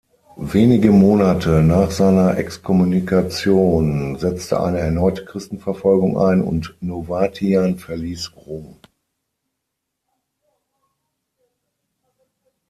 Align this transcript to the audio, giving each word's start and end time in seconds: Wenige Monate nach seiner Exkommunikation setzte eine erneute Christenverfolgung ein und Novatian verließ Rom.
Wenige 0.37 0.89
Monate 0.91 1.61
nach 1.61 1.91
seiner 1.91 2.35
Exkommunikation 2.35 4.17
setzte 4.17 4.59
eine 4.59 4.79
erneute 4.79 5.25
Christenverfolgung 5.25 6.17
ein 6.17 6.41
und 6.41 6.75
Novatian 6.81 7.77
verließ 7.77 8.31
Rom. 8.35 8.77